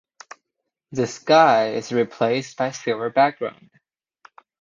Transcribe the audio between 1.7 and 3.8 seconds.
is replaced by silver background.